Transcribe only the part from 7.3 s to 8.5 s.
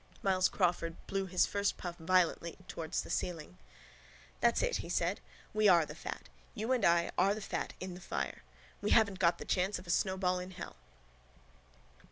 the fat in the fire.